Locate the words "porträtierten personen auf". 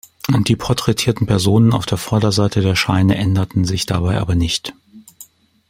0.55-1.85